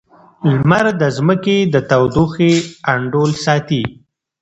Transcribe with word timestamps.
لمر 0.51 0.85
د 1.01 1.03
ځمکې 1.17 1.57
د 1.73 1.75
تودوخې 1.89 2.53
انډول 2.93 3.31
ساتي. 3.45 3.83